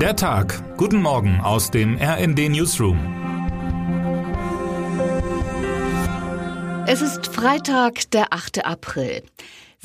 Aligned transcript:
Der 0.00 0.14
Tag. 0.14 0.62
Guten 0.76 1.00
Morgen 1.00 1.40
aus 1.40 1.70
dem 1.70 1.96
RND 1.96 2.50
Newsroom. 2.50 2.98
Es 6.86 7.00
ist 7.00 7.28
Freitag, 7.28 8.10
der 8.10 8.34
8. 8.34 8.66
April. 8.66 9.22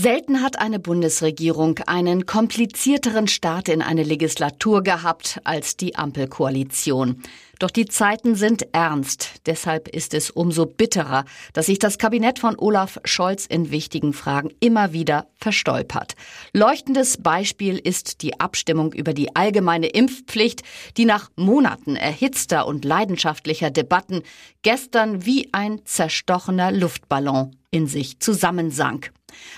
Selten 0.02 0.42
hat 0.42 0.58
eine 0.58 0.80
Bundesregierung 0.80 1.78
einen 1.86 2.26
komplizierteren 2.26 3.28
Start 3.28 3.70
in 3.70 3.84
eine 3.84 4.02
Legislatur 4.02 4.82
gehabt 4.82 5.40
als 5.44 5.78
die 5.78 5.96
Ampelkoalition. 5.96 7.22
Doch 7.60 7.70
die 7.70 7.86
Zeiten 7.86 8.34
sind 8.34 8.66
ernst. 8.74 9.42
Deshalb 9.46 9.88
ist 9.88 10.16
es 10.16 10.32
umso 10.32 10.66
bitterer, 10.66 11.26
dass 11.54 11.68
sich 11.68 11.78
das 11.78 12.00
Kabinett 12.00 12.40
von 12.40 12.58
Olaf 12.58 13.00
Scholz 13.06 13.46
in 13.46 13.70
wichtigen 13.70 14.14
Fragen 14.14 14.50
immer 14.60 14.92
wieder 14.92 15.28
verstolpert. 15.38 16.16
Leuchtendes 16.52 17.18
Beispiel 17.22 17.78
ist 17.78 18.24
die 18.24 18.40
Abstimmung 18.40 18.94
über 18.94 19.14
die 19.14 19.36
allgemeine 19.36 19.86
Impfpflicht, 19.86 20.64
die 20.98 21.06
nach 21.06 21.30
Monaten 21.36 21.96
erhitzter 21.96 22.66
und 22.66 22.86
leidenschaftlicher 22.86 23.70
Debatten 23.70 24.24
gestern 24.64 25.28
wie 25.28 25.50
ein 25.52 25.86
zerstochener 25.86 26.72
Luftballon 26.72 27.56
in 27.70 27.86
sich 27.86 28.20
zusammensank. 28.20 29.12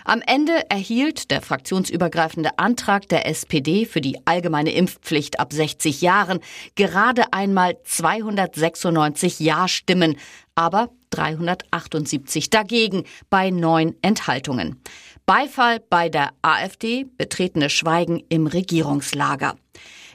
Am 0.05 0.21
Ende 0.25 0.69
erhielt 0.69 1.31
der 1.31 1.41
fraktionsübergreifende 1.41 2.57
Antrag 2.57 3.07
der 3.09 3.27
SPD 3.27 3.85
für 3.85 4.01
die 4.01 4.17
allgemeine 4.25 4.71
Impfpflicht 4.71 5.39
ab 5.39 5.53
60 5.53 6.01
Jahren 6.01 6.39
gerade 6.75 7.31
einmal 7.33 7.77
296 7.83 9.39
Ja-Stimmen, 9.39 10.17
aber 10.55 10.89
378 11.11 12.49
dagegen 12.49 13.03
bei 13.29 13.49
neun 13.49 13.95
Enthaltungen. 14.01 14.81
Beifall 15.25 15.79
bei 15.79 16.09
der 16.09 16.31
AfD, 16.41 17.05
betretenes 17.17 17.71
Schweigen 17.71 18.23
im 18.29 18.47
Regierungslager. 18.47 19.55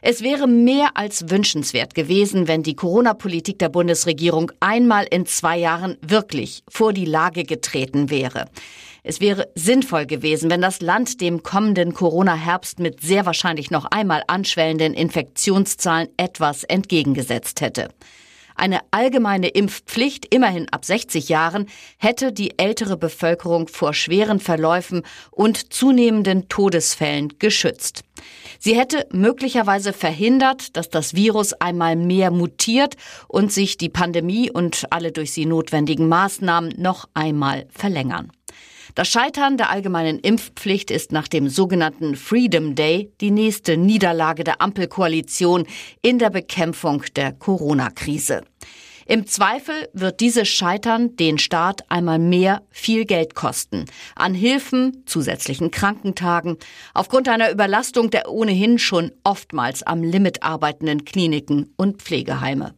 Es 0.01 0.23
wäre 0.23 0.47
mehr 0.47 0.97
als 0.97 1.29
wünschenswert 1.31 1.95
gewesen, 1.95 2.47
wenn 2.47 2.63
die 2.63 2.77
Corona-Politik 2.77 3.59
der 3.59 3.69
Bundesregierung 3.69 4.53
einmal 4.61 5.07
in 5.11 5.27
zwei 5.27 5.59
Jahren 5.59 5.97
wirklich 6.03 6.63
vor 6.69 6.93
die 6.93 7.05
Lage 7.05 7.43
getreten 7.43 8.11
wäre. 8.11 8.47
Es 9.03 9.21
wäre 9.21 9.49
sinnvoll 9.55 10.07
gewesen, 10.07 10.51
wenn 10.51 10.61
das 10.61 10.81
Land 10.81 11.21
dem 11.21 11.43
kommenden 11.43 11.95
Corona-Herbst 11.95 12.81
mit 12.81 13.01
sehr 13.01 13.27
wahrscheinlich 13.27 13.71
noch 13.71 13.87
einmal 13.87 14.23
anschwellenden 14.27 14.95
Infektionszahlen 14.95 16.09
etwas 16.17 16.65
entgegengesetzt 16.65 17.61
hätte. 17.61 17.89
Eine 18.59 18.81
allgemeine 18.91 19.49
Impfpflicht, 19.49 20.35
immerhin 20.35 20.69
ab 20.71 20.85
60 20.85 21.29
Jahren, 21.29 21.67
hätte 21.97 22.33
die 22.33 22.59
ältere 22.59 22.97
Bevölkerung 22.97 23.69
vor 23.69 23.95
schweren 23.95 24.41
Verläufen 24.41 25.03
und 25.31 25.73
zunehmenden 25.73 26.49
Todesfällen 26.49 27.39
geschützt. 27.39 28.03
Sie 28.59 28.77
hätte 28.77 29.07
möglicherweise 29.13 29.93
verhindert, 29.93 30.77
dass 30.77 30.91
das 30.91 31.15
Virus 31.15 31.53
einmal 31.53 31.95
mehr 31.95 32.33
mutiert 32.33 32.97
und 33.29 33.53
sich 33.53 33.77
die 33.77 33.91
Pandemie 33.91 34.51
und 34.51 34.87
alle 34.91 35.13
durch 35.13 35.33
sie 35.33 35.47
notwendigen 35.47 36.09
Maßnahmen 36.09 36.75
noch 36.79 37.09
einmal 37.15 37.69
verlängern. 37.71 38.33
Das 38.99 39.07
Scheitern 39.07 39.57
der 39.57 39.71
allgemeinen 39.71 40.19
Impfpflicht 40.19 40.91
ist 40.91 41.13
nach 41.13 41.29
dem 41.29 41.49
sogenannten 41.49 42.17
Freedom 42.17 42.75
Day 42.75 43.13
die 43.21 43.31
nächste 43.31 43.77
Niederlage 43.77 44.43
der 44.43 44.61
Ampelkoalition 44.61 45.69
in 46.03 46.19
der 46.19 46.31
Bekämpfung 46.31 47.05
der 47.15 47.31
Corona-Krise. 47.31 48.43
Im 49.07 49.25
Zweifel 49.29 49.89
wird 49.93 50.19
dieses 50.19 50.49
Scheitern 50.49 51.15
den 51.15 51.39
Staat 51.39 51.89
einmal 51.89 52.19
mehr 52.19 52.63
viel 52.71 53.05
Geld 53.05 53.37
kosten. 53.37 53.85
An 54.17 54.35
Hilfen, 54.35 55.05
zusätzlichen 55.07 55.71
Krankentagen, 55.71 56.57
aufgrund 56.93 57.29
einer 57.29 57.53
Überlastung 57.53 58.11
der 58.11 58.29
ohnehin 58.29 58.81
schon 58.81 59.13
oftmals 59.23 59.85
am 59.85 60.03
Limit 60.03 60.43
arbeitenden 60.43 61.05
Kliniken 61.05 61.73
und 61.77 62.03
Pflegeheime. 62.03 62.75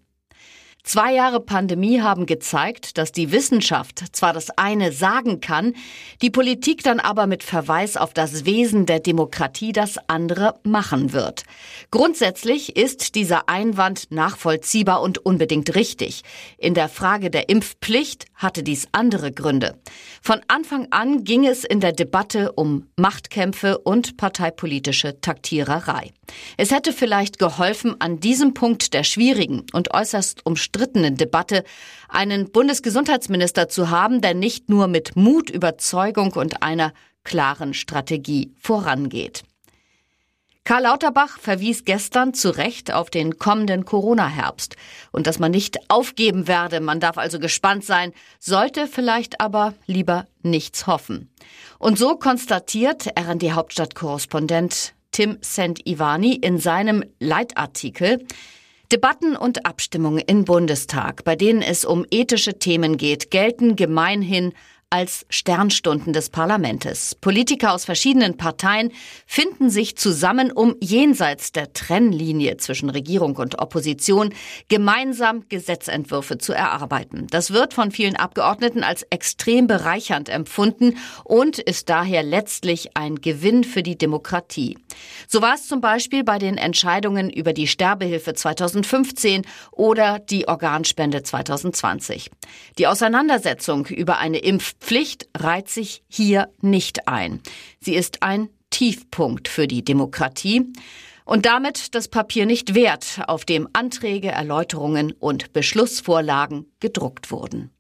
Zwei 0.93 1.15
Jahre 1.15 1.39
Pandemie 1.39 2.01
haben 2.01 2.27
gezeigt, 2.27 2.99
dass 2.99 3.13
die 3.13 3.31
Wissenschaft 3.31 4.03
zwar 4.11 4.33
das 4.33 4.51
eine 4.59 4.91
sagen 4.91 5.41
kann, 5.41 5.75
die 6.21 6.31
Politik 6.31 6.83
dann 6.83 6.99
aber 6.99 7.29
mit 7.29 7.45
Verweis 7.45 7.97
auf 7.97 8.13
das 8.13 8.45
Wesen 8.45 8.87
der 8.87 8.99
Demokratie 8.99 9.71
das 9.71 9.99
andere 10.09 10.59
machen 10.65 11.13
wird. 11.13 11.45
Grundsätzlich 11.93 12.75
ist 12.75 13.15
dieser 13.15 13.49
Einwand 13.49 14.11
nachvollziehbar 14.11 15.01
und 15.01 15.25
unbedingt 15.25 15.77
richtig. 15.77 16.23
In 16.59 16.75
der 16.75 16.89
Frage 16.89 17.31
der 17.31 17.49
Impfpflicht 17.49 18.25
hatte 18.41 18.63
dies 18.63 18.89
andere 18.93 19.31
Gründe. 19.31 19.79
Von 20.23 20.41
Anfang 20.49 20.89
an 20.91 21.25
ging 21.25 21.47
es 21.47 21.65
in 21.65 21.81
der 21.81 21.93
Debatte 21.93 22.53
um 22.53 22.87
Machtkämpfe 22.97 23.79
und 23.79 24.17
parteipolitische 24.17 25.21
Taktiererei. 25.21 26.11
Es 26.57 26.71
hätte 26.71 26.93
vielleicht 26.93 27.39
geholfen, 27.39 27.97
an 28.01 28.19
diesem 28.19 28.55
Punkt 28.55 28.95
der 28.95 29.05
schwierigen 29.05 29.67
und 29.73 29.95
äußerst 29.95 30.45
umstrittenen 30.47 31.17
Debatte 31.17 31.65
einen 32.09 32.51
Bundesgesundheitsminister 32.51 33.69
zu 33.69 33.91
haben, 33.91 34.21
der 34.21 34.35
nicht 34.35 34.69
nur 34.69 34.89
mit 34.89 35.17
Mut, 35.17 35.51
Überzeugung 35.51 36.33
und 36.33 36.63
einer 36.63 36.93
klaren 37.25 37.75
Strategie 37.75 38.55
vorangeht. 38.59 39.45
Karl 40.65 40.83
Lauterbach 40.83 41.39
verwies 41.39 41.85
gestern 41.85 42.35
zu 42.35 42.51
Recht 42.51 42.93
auf 42.93 43.11
den 43.11 43.39
kommenden 43.39 43.85
Corona-Herbst 43.85 44.77
und 45.11 45.27
dass 45.27 45.39
man 45.39 45.51
nicht 45.51 45.79
aufgeben 45.89 46.47
werde. 46.47 46.81
Man 46.81 47.01
darf 47.01 47.19
also 47.19 47.39
gespannt 47.39 47.85
sein, 47.85 48.13
sollte 48.39 48.87
vielleicht 48.87 49.41
aber 49.41 49.75
lieber 49.87 50.27
nichts 50.43 50.87
hoffen. 50.87 51.33
Und 51.79 51.99
so 51.99 52.17
konstatiert 52.17 53.09
RND-Hauptstadtkorrespondent 53.19 54.95
Tim 55.13 55.39
St-Ivani 55.43 56.35
in 56.35 56.59
seinem 56.59 57.05
Leitartikel 57.19 58.25
Debatten 58.93 59.37
und 59.37 59.67
Abstimmungen 59.67 60.19
im 60.19 60.45
Bundestag, 60.45 61.23
bei 61.23 61.37
denen 61.37 61.63
es 61.63 61.85
um 61.85 62.05
ethische 62.11 62.59
Themen 62.59 62.97
geht, 62.97 63.31
gelten 63.31 63.77
gemeinhin 63.77 64.53
als 64.93 65.25
Sternstunden 65.31 66.13
des 66.13 66.31
Parlamentes. 66.31 67.15
Politiker 67.15 67.73
aus 67.73 67.85
verschiedenen 67.85 68.37
Parteien 68.37 68.91
finden 69.25 69.71
sich 69.71 69.97
zusammen, 69.97 70.51
um 70.51 70.75
jenseits 70.81 71.53
der 71.53 71.73
Trennlinie 71.73 72.57
zwischen 72.57 72.91
Regierung 72.91 73.37
und 73.37 73.61
Opposition 73.61 74.35
gemeinsam 74.69 75.49
Gesetzentwürfe 75.49 76.39
zu 76.39 76.53
erarbeiten. 76.53 77.29
Das 77.31 77.53
wird 77.53 77.73
von 77.73 77.93
vielen 77.93 78.17
Abgeordneten 78.17 78.83
als 78.83 79.05
extrem 79.11 79.69
bereichernd 79.69 80.29
empfunden 80.29 80.97
und 81.23 81.61
ist 81.61 81.89
daher 81.89 82.25
letztlich 82.25 82.97
ein 82.97 83.21
Gewinn 83.21 83.63
für 83.63 83.85
die 83.85 83.97
Demokratie. 83.97 84.77
So 85.29 85.43
war 85.43 85.55
es 85.55 85.67
zum 85.67 85.81
Beispiel 85.81 86.25
bei 86.25 86.39
den 86.39 86.57
Entscheidungen 86.57 87.31
über 87.31 87.53
die 87.53 87.67
Sterbehilfe 87.67 88.35
2015 88.35 89.43
oder 89.71 90.19
die 90.19 90.49
Organspende 90.49 91.23
2020. 91.23 92.31
Die 92.79 92.87
Auseinandersetzung 92.87 93.87
über 93.87 94.19
eine 94.19 94.39
Impf 94.39 94.75
Pflicht 94.81 95.29
reiht 95.37 95.69
sich 95.69 96.03
hier 96.09 96.49
nicht 96.61 97.09
ein. 97.09 97.41
Sie 97.81 97.95
ist 97.95 98.23
ein 98.23 98.49
Tiefpunkt 98.71 99.49
für 99.49 99.67
die 99.67 99.85
Demokratie 99.85 100.73
und 101.25 101.47
damit 101.47 101.95
das 101.95 102.09
Papier 102.09 102.47
nicht 102.47 102.75
wert, 102.75 103.21
auf 103.27 103.45
dem 103.45 103.69
Anträge, 103.73 104.29
Erläuterungen 104.29 105.13
und 105.13 105.53
Beschlussvorlagen 105.53 106.67
gedruckt 106.81 107.31
wurden. 107.31 107.71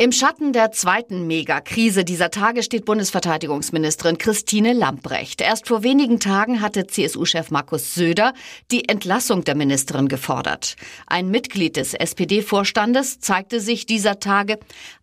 Im 0.00 0.12
Schatten 0.12 0.54
der 0.54 0.72
zweiten 0.72 1.26
Megakrise 1.26 2.06
dieser 2.06 2.30
Tage 2.30 2.62
steht 2.62 2.86
Bundesverteidigungsministerin 2.86 4.16
Christine 4.16 4.72
Lambrecht. 4.72 5.42
Erst 5.42 5.68
vor 5.68 5.82
wenigen 5.82 6.18
Tagen 6.18 6.62
hatte 6.62 6.86
CSU-Chef 6.86 7.50
Markus 7.50 7.94
Söder 7.94 8.32
die 8.70 8.88
Entlassung 8.88 9.44
der 9.44 9.54
Ministerin 9.56 10.08
gefordert. 10.08 10.76
Ein 11.06 11.28
Mitglied 11.28 11.76
des 11.76 11.92
SPD-Vorstandes 11.92 13.20
zeigte 13.20 13.60
sich 13.60 13.84
dieser 13.84 14.20
Tage 14.20 14.58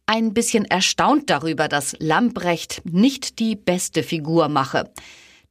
ein 0.08 0.34
bisschen 0.34 0.66
erstaunt 0.66 1.30
darüber, 1.30 1.68
dass 1.68 1.96
Lambrecht 2.00 2.82
nicht 2.84 3.38
die 3.38 3.56
beste 3.56 4.02
Figur 4.02 4.48
mache. 4.48 4.90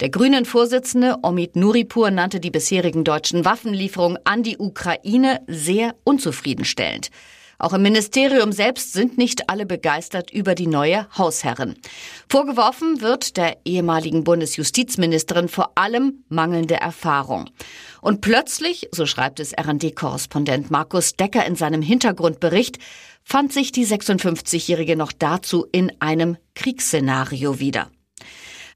Der 0.01 0.11
grünen 0.11 0.45
Vorsitzende 0.45 1.19
Omid 1.23 1.55
Nuripur 1.55 2.11
nannte 2.11 2.41
die 2.41 2.51
bisherigen 2.51 3.05
deutschen 3.05 3.45
Waffenlieferungen 3.45 4.19
an 4.25 4.43
die 4.43 4.59
Ukraine 4.59 5.41
sehr 5.47 5.95
unzufriedenstellend. 6.03 7.11
Auch 7.59 7.73
im 7.73 7.83
Ministerium 7.83 8.53
selbst 8.53 8.93
sind 8.93 9.17
nicht 9.17 9.49
alle 9.49 9.67
begeistert 9.67 10.31
über 10.31 10.55
die 10.55 10.67
neue 10.67 11.07
Hausherrin. 11.17 11.75
Vorgeworfen 12.29 13.01
wird 13.01 13.37
der 13.37 13.59
ehemaligen 13.65 14.25
Bundesjustizministerin 14.25 15.49
vor 15.49 15.73
allem 15.75 16.25
mangelnde 16.29 16.77
Erfahrung. 16.77 17.49
Und 18.01 18.21
plötzlich, 18.21 18.89
so 18.93 19.07
schreibt 19.07 19.41
es 19.41 19.53
RD-Korrespondent 19.53 20.71
Markus 20.71 21.17
Decker 21.17 21.47
in 21.47 21.57
seinem 21.57 21.83
Hintergrundbericht, 21.83 22.79
fand 23.25 23.53
sich 23.53 23.73
die 23.73 23.87
56-Jährige 23.87 24.97
noch 24.97 25.13
dazu 25.13 25.67
in 25.73 25.93
einem 26.01 26.37
Kriegsszenario 26.55 27.59
wieder. 27.59 27.91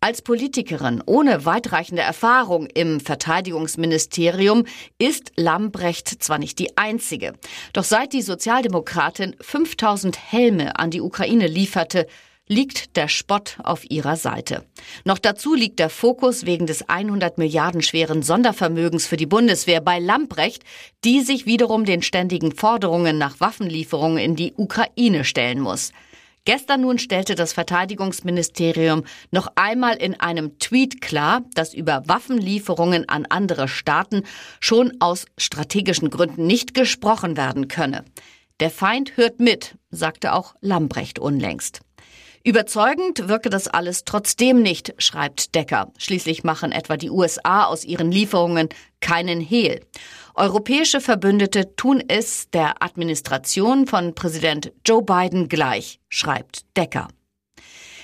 Als 0.02 0.22
Politikerin 0.22 1.02
ohne 1.04 1.44
weitreichende 1.44 2.00
Erfahrung 2.00 2.64
im 2.68 3.00
Verteidigungsministerium 3.00 4.64
ist 4.98 5.32
Lambrecht 5.36 6.22
zwar 6.22 6.38
nicht 6.38 6.58
die 6.58 6.78
einzige, 6.78 7.34
doch 7.74 7.84
seit 7.84 8.14
die 8.14 8.22
Sozialdemokratin 8.22 9.36
5000 9.42 10.32
Helme 10.32 10.78
an 10.78 10.90
die 10.90 11.02
Ukraine 11.02 11.46
lieferte, 11.46 12.06
liegt 12.48 12.96
der 12.96 13.08
Spott 13.08 13.58
auf 13.62 13.90
ihrer 13.90 14.16
Seite. 14.16 14.64
Noch 15.04 15.18
dazu 15.18 15.54
liegt 15.54 15.78
der 15.78 15.90
Fokus 15.90 16.46
wegen 16.46 16.66
des 16.66 16.88
100 16.88 17.36
Milliarden 17.36 17.82
schweren 17.82 18.22
Sondervermögens 18.22 19.06
für 19.06 19.18
die 19.18 19.26
Bundeswehr 19.26 19.82
bei 19.82 19.98
Lamprecht, 19.98 20.64
die 21.04 21.20
sich 21.20 21.44
wiederum 21.44 21.84
den 21.84 22.00
ständigen 22.00 22.52
Forderungen 22.52 23.18
nach 23.18 23.38
Waffenlieferungen 23.38 24.16
in 24.16 24.34
die 24.34 24.54
Ukraine 24.56 25.24
stellen 25.24 25.60
muss. 25.60 25.92
Gestern 26.44 26.80
nun 26.80 26.98
stellte 26.98 27.34
das 27.34 27.52
Verteidigungsministerium 27.52 29.04
noch 29.30 29.48
einmal 29.56 29.96
in 29.96 30.18
einem 30.18 30.58
Tweet 30.58 31.00
klar, 31.00 31.42
dass 31.54 31.74
über 31.74 32.02
Waffenlieferungen 32.06 33.08
an 33.08 33.26
andere 33.28 33.68
Staaten 33.68 34.24
schon 34.58 34.92
aus 35.00 35.26
strategischen 35.36 36.08
Gründen 36.08 36.46
nicht 36.46 36.72
gesprochen 36.72 37.36
werden 37.36 37.68
könne. 37.68 38.04
Der 38.60 38.70
Feind 38.70 39.16
hört 39.16 39.40
mit, 39.40 39.76
sagte 39.90 40.32
auch 40.32 40.54
Lambrecht 40.60 41.18
unlängst. 41.18 41.80
Überzeugend 42.42 43.28
wirke 43.28 43.50
das 43.50 43.68
alles 43.68 44.04
trotzdem 44.04 44.62
nicht, 44.62 44.94
schreibt 44.96 45.54
Decker. 45.54 45.92
Schließlich 45.98 46.42
machen 46.42 46.72
etwa 46.72 46.96
die 46.96 47.10
USA 47.10 47.64
aus 47.64 47.84
ihren 47.84 48.10
Lieferungen 48.10 48.70
keinen 49.00 49.40
Hehl. 49.40 49.80
Europäische 50.34 51.02
Verbündete 51.02 51.76
tun 51.76 52.02
es 52.08 52.48
der 52.50 52.82
Administration 52.82 53.86
von 53.86 54.14
Präsident 54.14 54.72
Joe 54.86 55.02
Biden 55.02 55.48
gleich, 55.48 56.00
schreibt 56.08 56.64
Decker. 56.78 57.08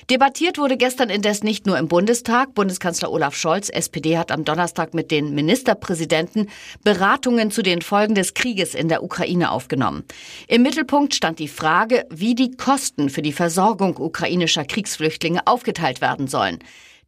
Debattiert 0.09 0.57
wurde 0.59 0.77
gestern 0.77 1.11
indes 1.11 1.43
nicht 1.43 1.67
nur 1.67 1.77
im 1.79 1.89
Bundestag. 1.89 2.55
Bundeskanzler 2.55 3.11
Olaf 3.11 3.35
Scholz, 3.35 3.69
SPD, 3.69 4.17
hat 4.17 4.31
am 4.31 4.45
Donnerstag 4.45 4.95
mit 4.95 5.11
den 5.11 5.35
Ministerpräsidenten 5.35 6.49
Beratungen 6.85 7.51
zu 7.51 7.61
den 7.61 7.83
Folgen 7.83 8.15
des 8.15 8.33
Krieges 8.33 8.77
in 8.77 8.89
der 8.89 9.03
Ukraine 9.03 9.51
aufgenommen. 9.51 10.05
Im 10.47 10.63
Mittelpunkt 10.63 11.17
stand 11.17 11.41
die 11.41 11.49
Frage, 11.49 12.07
wie 12.09 12.37
die 12.37 12.53
Kosten 12.53 13.11
für 13.11 13.23
die 13.23 13.33
Versorgung 13.33 13.97
ukrainischer 13.97 14.65
Kriegsflüchtlinge 14.65 15.45
aufgeteilt 15.45 16.01
werden 16.01 16.29
sollen. 16.29 16.61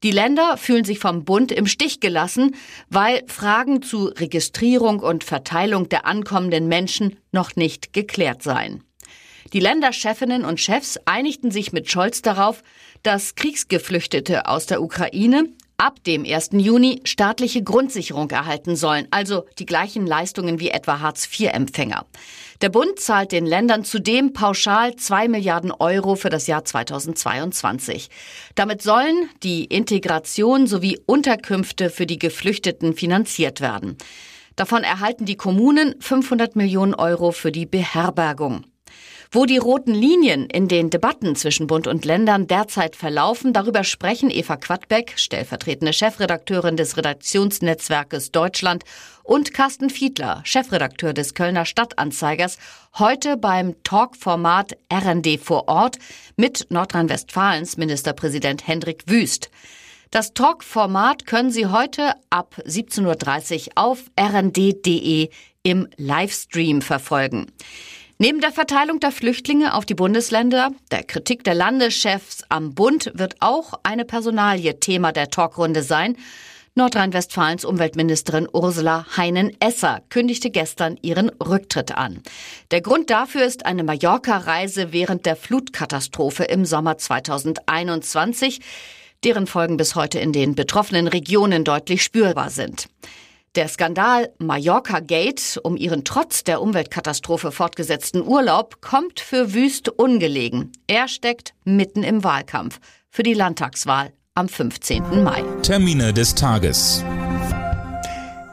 Die 0.03 0.11
Länder 0.11 0.57
fühlen 0.57 0.85
sich 0.85 0.99
vom 0.99 1.25
Bund 1.25 1.53
im 1.53 1.67
Stich 1.67 2.01
gelassen, 2.01 2.57
weil 2.89 3.23
Fragen 3.29 3.81
zu 3.81 4.07
Registrierung 4.07 4.99
und 4.99 5.23
Verteilung 5.23 5.89
der 5.89 6.05
ankommenden 6.05 6.67
Menschen 6.67 7.17
noch 7.31 7.55
nicht 7.55 7.93
geklärt 7.93 8.43
seien. 8.43 8.83
Die 9.53 9.61
Länderchefinnen 9.61 10.45
und 10.45 10.61
Chefs 10.61 10.99
einigten 11.07 11.51
sich 11.51 11.73
mit 11.73 11.91
Scholz 11.91 12.21
darauf, 12.21 12.63
dass 13.03 13.35
Kriegsgeflüchtete 13.35 14.47
aus 14.47 14.67
der 14.67 14.83
Ukraine 14.83 15.49
ab 15.79 16.03
dem 16.05 16.25
1. 16.25 16.51
Juni 16.55 17.01
staatliche 17.05 17.63
Grundsicherung 17.63 18.29
erhalten 18.31 18.75
sollen, 18.75 19.07
also 19.13 19.47
die 19.59 19.65
gleichen 19.65 20.07
Leistungen 20.07 20.59
wie 20.59 20.71
etwa 20.71 21.01
Hartz-IV-Empfänger. 21.01 22.05
Der 22.61 22.69
Bund 22.69 22.99
zahlt 22.99 23.31
den 23.31 23.47
Ländern 23.47 23.85
zudem 23.85 24.33
pauschal 24.33 24.97
zwei 24.97 25.29
Milliarden 25.29 25.71
Euro 25.71 26.17
für 26.17 26.31
das 26.31 26.49
Jahr 26.49 26.65
2022. 26.65 28.09
Damit 28.57 28.83
sollen 28.83 29.31
die 29.45 29.65
Integration 29.65 30.67
sowie 30.67 30.99
Unterkünfte 31.07 31.91
für 31.91 32.07
die 32.07 32.19
Geflüchteten 32.19 32.95
finanziert 32.95 33.61
werden. 33.61 33.97
Davon 34.57 34.83
erhalten 34.83 35.25
die 35.25 35.37
Kommunen 35.37 35.95
500 36.01 36.57
Millionen 36.57 36.95
Euro 36.95 37.31
für 37.31 37.53
die 37.53 37.67
Beherbergung. 37.67 38.65
Wo 39.31 39.45
die 39.45 39.59
roten 39.59 39.93
Linien 39.93 40.47
in 40.47 40.69
den 40.69 40.89
Debatten 40.89 41.37
zwischen 41.37 41.67
Bund 41.67 41.87
und 41.87 42.07
Ländern 42.07 42.47
derzeit 42.47 42.97
verlaufen, 42.97 43.53
darüber 43.53 43.85
sprechen 43.85 44.31
Eva 44.31 44.57
Quadbeck, 44.57 45.13
stellvertretende 45.17 45.93
Chefredakteurin 45.93 46.79
des 46.79 46.97
Redaktionsnetzwerkes 46.97 48.33
Deutschland, 48.33 48.85
und 49.23 49.53
Carsten 49.53 49.91
Fiedler, 49.91 50.41
Chefredakteur 50.45 51.13
des 51.13 51.35
Kölner 51.35 51.67
Stadtanzeigers, 51.67 52.57
heute 52.99 53.37
beim 53.37 53.75
Talkformat 53.83 54.79
RND 54.91 55.39
vor 55.39 55.69
Ort 55.69 55.99
mit 56.39 56.67
Nordrhein-Westfalens 56.71 57.77
Ministerpräsident 57.77 58.67
Hendrik 58.67 59.03
Wüst. 59.07 59.51
Das 60.11 60.33
Talk-Format 60.33 61.27
können 61.27 61.51
Sie 61.51 61.67
heute 61.67 62.15
ab 62.31 62.57
17.30 62.65 63.67
Uhr 63.67 63.73
auf 63.75 64.05
rnd.de 64.19 65.29
im 65.63 65.87
Livestream 65.99 66.81
verfolgen. 66.81 67.53
Neben 68.21 68.41
der 68.41 68.51
Verteilung 68.51 68.99
der 68.99 69.13
Flüchtlinge 69.13 69.75
auf 69.75 69.87
die 69.87 69.95
Bundesländer, 69.95 70.73
der 70.91 71.05
Kritik 71.05 71.45
der 71.45 71.55
Landeschefs 71.55 72.43
am 72.49 72.75
Bund 72.75 73.13
wird 73.15 73.37
auch 73.39 73.75
eine 73.85 74.05
Personalie 74.05 74.81
Thema 74.81 75.13
der 75.13 75.31
Talkrunde 75.31 75.85
sein. 75.85 76.17
Nordrhein-Westfalens 76.75 77.65
Umweltministerin 77.65 78.49
Ursula 78.53 79.07
Heinen-Esser 79.17 80.03
kündigte 80.09 80.51
gestern 80.51 80.99
ihren 81.01 81.29
Rücktritt 81.29 81.97
an. 81.97 82.21
Der 82.73 82.81
Grund 82.81 83.09
dafür 83.11 83.45
ist 83.45 83.67
eine 83.67 83.85
Mallorca-Reise 83.85 84.93
während 84.93 85.25
der 85.25 85.37
Flutkatastrophe 85.37 86.43
im 86.43 86.65
Sommer 86.65 86.99
2021, 86.99 88.59
deren 89.23 89.47
Folgen 89.47 89.77
bis 89.77 89.95
heute 89.95 90.19
in 90.19 90.33
den 90.33 90.57
betroffenen 90.57 91.07
Regionen 91.07 91.63
deutlich 91.63 92.03
spürbar 92.03 92.51
sind. 92.51 92.89
Der 93.55 93.69
Skandal 93.69 94.31
Mallorca 94.39 95.01
Gate 95.01 95.59
um 95.63 95.77
ihren 95.77 96.05
trotz 96.05 96.45
der 96.45 96.61
Umweltkatastrophe 96.61 97.51
fortgesetzten 97.51 98.23
Urlaub 98.23 98.81
kommt 98.83 99.21
für 99.21 99.55
Wüst 99.55 99.89
ungelegen. 99.89 100.73
Er 100.87 101.09
steckt 101.09 101.55
mitten 101.65 102.03
im 102.03 102.23
Wahlkampf 102.25 102.79
für 103.11 103.23
die 103.23 103.35
Landtagswahl 103.35 104.13
am 104.35 104.49
15. 104.49 105.25
Mai. 105.25 105.43
Termine 105.63 106.13
des 106.13 106.35
Tages. 106.35 107.03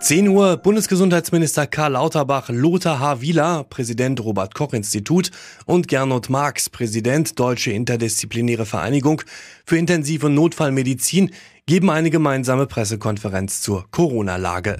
10 0.06 0.27
Uhr 0.27 0.57
Bundesgesundheitsminister 0.57 1.65
Karl 1.65 1.94
Lauterbach, 1.94 2.50
Lothar 2.50 3.00
H. 3.00 3.21
Wieler, 3.21 3.63
Präsident 3.63 4.24
Robert 4.24 4.53
Koch 4.53 4.74
Institut 4.74 5.31
und 5.65 5.88
Gernot 5.88 6.30
Marx, 6.30 6.69
Präsident 6.69 7.39
Deutsche 7.39 7.71
Interdisziplinäre 7.71 8.68
Vereinigung 8.68 9.24
für 9.65 9.77
Intensiv- 9.77 10.24
und 10.24 10.36
Notfallmedizin, 10.36 11.31
geben 11.67 11.89
eine 11.89 12.12
gemeinsame 12.12 12.67
Pressekonferenz 12.67 13.62
zur 13.62 13.85
Corona-Lage. 13.89 14.77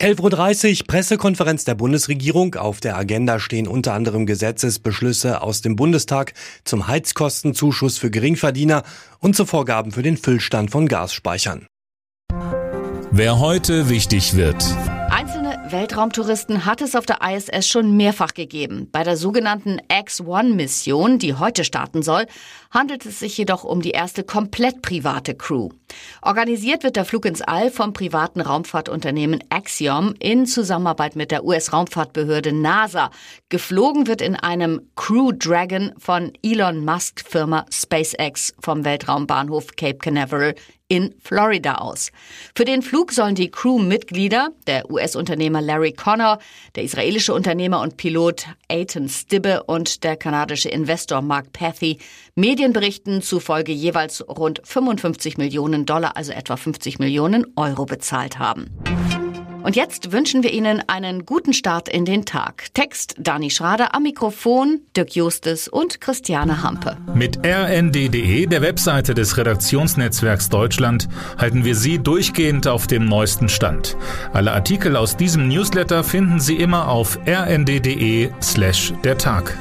11.30 0.00 0.80
Uhr 0.80 0.86
Pressekonferenz 0.88 1.64
der 1.64 1.76
Bundesregierung. 1.76 2.56
Auf 2.56 2.80
der 2.80 2.96
Agenda 2.96 3.38
stehen 3.38 3.68
unter 3.68 3.94
anderem 3.94 4.26
Gesetzesbeschlüsse 4.26 5.40
aus 5.40 5.60
dem 5.60 5.76
Bundestag 5.76 6.34
zum 6.64 6.88
Heizkostenzuschuss 6.88 7.98
für 7.98 8.10
Geringverdiener 8.10 8.82
und 9.20 9.36
zu 9.36 9.46
Vorgaben 9.46 9.92
für 9.92 10.02
den 10.02 10.16
Füllstand 10.16 10.72
von 10.72 10.88
Gasspeichern. 10.88 11.66
Wer 13.12 13.38
heute 13.38 13.88
wichtig 13.88 14.34
wird. 14.34 14.64
Weltraumtouristen 15.72 16.66
hat 16.66 16.82
es 16.82 16.94
auf 16.94 17.06
der 17.06 17.20
ISS 17.22 17.66
schon 17.66 17.96
mehrfach 17.96 18.34
gegeben. 18.34 18.88
Bei 18.92 19.04
der 19.04 19.16
sogenannten 19.16 19.80
X-1-Mission, 19.90 21.18
die 21.18 21.34
heute 21.34 21.64
starten 21.64 22.02
soll, 22.02 22.26
handelt 22.70 23.06
es 23.06 23.20
sich 23.20 23.38
jedoch 23.38 23.64
um 23.64 23.80
die 23.80 23.92
erste 23.92 24.22
komplett 24.22 24.82
private 24.82 25.34
Crew. 25.34 25.70
Organisiert 26.20 26.84
wird 26.84 26.96
der 26.96 27.06
Flug 27.06 27.24
ins 27.24 27.40
All 27.40 27.70
vom 27.70 27.94
privaten 27.94 28.42
Raumfahrtunternehmen 28.42 29.42
Axiom 29.48 30.14
in 30.18 30.44
Zusammenarbeit 30.44 31.16
mit 31.16 31.30
der 31.30 31.44
US-Raumfahrtbehörde 31.44 32.52
NASA. 32.52 33.10
Geflogen 33.48 34.06
wird 34.06 34.20
in 34.20 34.36
einem 34.36 34.90
Crew 34.94 35.32
Dragon 35.32 35.92
von 35.96 36.32
Elon 36.42 36.84
Musk 36.84 37.24
Firma 37.26 37.64
SpaceX 37.70 38.52
vom 38.60 38.84
Weltraumbahnhof 38.84 39.68
Cape 39.76 39.98
Canaveral 39.98 40.54
in 40.92 41.14
Florida 41.24 41.76
aus. 41.76 42.12
Für 42.54 42.66
den 42.66 42.82
Flug 42.82 43.12
sollen 43.12 43.34
die 43.34 43.50
Crewmitglieder, 43.50 44.50
der 44.66 44.90
US-Unternehmer 44.90 45.62
Larry 45.62 45.92
Connor, 45.92 46.38
der 46.74 46.82
israelische 46.82 47.32
Unternehmer 47.32 47.80
und 47.80 47.96
Pilot 47.96 48.44
Aiton 48.68 49.08
Stibbe 49.08 49.62
und 49.62 50.04
der 50.04 50.16
kanadische 50.16 50.68
Investor 50.68 51.22
Mark 51.22 51.54
Pathy 51.54 51.96
Medienberichten 52.34 53.22
zufolge 53.22 53.72
jeweils 53.72 54.22
rund 54.28 54.60
55 54.64 55.38
Millionen 55.38 55.86
Dollar, 55.86 56.14
also 56.18 56.32
etwa 56.32 56.58
50 56.58 56.98
Millionen 56.98 57.46
Euro 57.56 57.86
bezahlt 57.86 58.38
haben. 58.38 58.68
Und 59.62 59.76
jetzt 59.76 60.12
wünschen 60.12 60.42
wir 60.42 60.52
Ihnen 60.52 60.82
einen 60.86 61.24
guten 61.24 61.52
Start 61.52 61.88
in 61.88 62.04
den 62.04 62.24
Tag. 62.24 62.66
Text 62.74 63.14
Dani 63.18 63.50
Schrader 63.50 63.94
am 63.94 64.02
Mikrofon, 64.02 64.80
Dirk 64.96 65.14
Justes 65.14 65.68
und 65.68 66.00
Christiane 66.00 66.62
Hampe. 66.62 66.96
Mit 67.14 67.38
rnd.de, 67.44 68.46
der 68.46 68.62
Webseite 68.62 69.14
des 69.14 69.36
Redaktionsnetzwerks 69.36 70.48
Deutschland, 70.48 71.08
halten 71.38 71.64
wir 71.64 71.74
Sie 71.74 71.98
durchgehend 71.98 72.66
auf 72.66 72.86
dem 72.86 73.06
neuesten 73.06 73.48
Stand. 73.48 73.96
Alle 74.32 74.52
Artikel 74.52 74.96
aus 74.96 75.16
diesem 75.16 75.48
Newsletter 75.48 76.02
finden 76.04 76.40
Sie 76.40 76.56
immer 76.56 76.88
auf 76.88 77.18
rnd.de 77.26 78.30
slash 78.40 78.92
der 79.04 79.18
Tag. 79.18 79.56